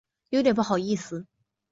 [0.29, 1.27] 有点不好意思